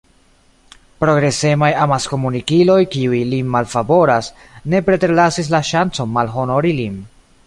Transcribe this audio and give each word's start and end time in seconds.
Progresemaj 1.01 1.67
amaskomunikiloj, 1.81 2.79
kiuj 2.95 3.19
lin 3.33 3.51
malfavoras, 3.57 4.31
ne 4.75 4.81
preterlasis 4.89 5.53
la 5.57 5.61
ŝancon 5.69 6.11
malhonori 6.19 6.73
lin. 6.81 6.97